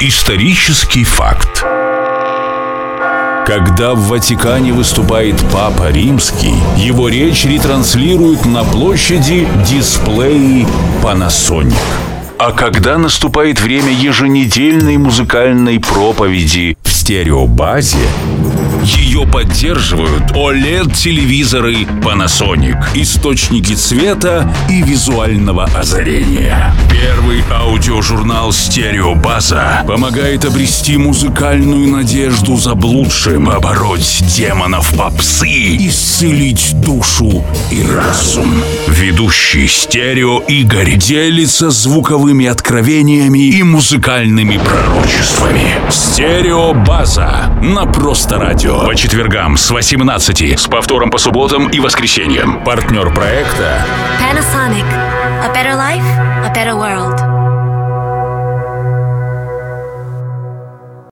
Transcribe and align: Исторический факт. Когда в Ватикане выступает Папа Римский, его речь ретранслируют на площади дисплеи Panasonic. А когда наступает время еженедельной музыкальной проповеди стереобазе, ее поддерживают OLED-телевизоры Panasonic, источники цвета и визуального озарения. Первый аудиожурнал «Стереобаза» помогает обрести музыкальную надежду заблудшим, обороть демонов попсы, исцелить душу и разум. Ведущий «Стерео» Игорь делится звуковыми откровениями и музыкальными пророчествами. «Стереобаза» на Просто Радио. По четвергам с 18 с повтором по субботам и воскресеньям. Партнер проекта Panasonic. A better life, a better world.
Исторический 0.00 1.02
факт. 1.02 1.64
Когда 3.44 3.94
в 3.94 4.06
Ватикане 4.06 4.72
выступает 4.72 5.34
Папа 5.52 5.90
Римский, 5.90 6.54
его 6.76 7.08
речь 7.08 7.44
ретранслируют 7.44 8.44
на 8.44 8.62
площади 8.62 9.48
дисплеи 9.68 10.68
Panasonic. 11.02 11.74
А 12.38 12.52
когда 12.52 12.96
наступает 12.96 13.60
время 13.60 13.90
еженедельной 13.90 14.98
музыкальной 14.98 15.80
проповеди 15.80 16.77
стереобазе, 17.08 18.06
ее 18.82 19.26
поддерживают 19.26 20.30
OLED-телевизоры 20.32 21.86
Panasonic, 22.02 22.76
источники 22.94 23.74
цвета 23.74 24.54
и 24.68 24.82
визуального 24.82 25.64
озарения. 25.74 26.74
Первый 26.90 27.42
аудиожурнал 27.50 28.52
«Стереобаза» 28.52 29.84
помогает 29.86 30.44
обрести 30.44 30.98
музыкальную 30.98 31.88
надежду 31.88 32.56
заблудшим, 32.56 33.48
обороть 33.48 34.22
демонов 34.36 34.92
попсы, 34.94 35.76
исцелить 35.76 36.72
душу 36.74 37.42
и 37.70 37.86
разум. 37.90 38.52
Ведущий 38.86 39.66
«Стерео» 39.66 40.40
Игорь 40.40 40.96
делится 40.96 41.70
звуковыми 41.70 42.44
откровениями 42.46 43.48
и 43.48 43.62
музыкальными 43.62 44.58
пророчествами. 44.58 45.72
«Стереобаза» 46.18 47.48
на 47.62 47.86
Просто 47.86 48.40
Радио. 48.40 48.80
По 48.80 48.96
четвергам 48.96 49.56
с 49.56 49.70
18 49.70 50.58
с 50.58 50.66
повтором 50.66 51.12
по 51.12 51.18
субботам 51.18 51.68
и 51.68 51.78
воскресеньям. 51.78 52.64
Партнер 52.64 53.14
проекта 53.14 53.86
Panasonic. 54.18 54.84
A 55.44 55.54
better 55.54 55.76
life, 55.76 56.02
a 56.44 56.52
better 56.52 56.74
world. 56.74 57.37